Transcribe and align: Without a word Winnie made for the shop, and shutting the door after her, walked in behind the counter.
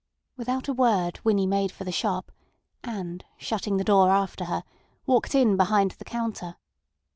Without 0.35 0.67
a 0.67 0.73
word 0.73 1.19
Winnie 1.23 1.45
made 1.45 1.71
for 1.71 1.83
the 1.83 1.91
shop, 1.91 2.31
and 2.83 3.23
shutting 3.37 3.77
the 3.77 3.83
door 3.83 4.09
after 4.09 4.45
her, 4.45 4.63
walked 5.05 5.35
in 5.35 5.55
behind 5.55 5.91
the 5.91 6.05
counter. 6.05 6.55